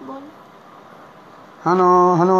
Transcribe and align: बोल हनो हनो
बोल 0.00 0.30
हनो 1.60 1.88
हनो 2.20 2.36